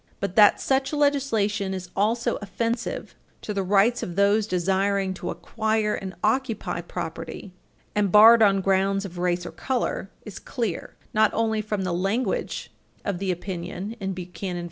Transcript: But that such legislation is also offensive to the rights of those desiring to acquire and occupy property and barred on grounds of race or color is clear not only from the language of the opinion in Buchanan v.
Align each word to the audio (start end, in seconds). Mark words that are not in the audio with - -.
But 0.19 0.35
that 0.35 0.59
such 0.59 0.93
legislation 0.93 1.75
is 1.75 1.91
also 1.95 2.37
offensive 2.37 3.13
to 3.43 3.53
the 3.53 3.61
rights 3.61 4.01
of 4.01 4.15
those 4.15 4.47
desiring 4.47 5.13
to 5.13 5.29
acquire 5.29 5.93
and 5.93 6.15
occupy 6.23 6.81
property 6.81 7.53
and 7.93 8.11
barred 8.11 8.41
on 8.41 8.61
grounds 8.61 9.05
of 9.05 9.19
race 9.19 9.45
or 9.45 9.51
color 9.51 10.09
is 10.25 10.39
clear 10.39 10.95
not 11.13 11.31
only 11.35 11.61
from 11.61 11.83
the 11.83 11.93
language 11.93 12.71
of 13.05 13.19
the 13.19 13.29
opinion 13.31 13.95
in 13.99 14.13
Buchanan 14.13 14.55
v. 14.55 14.59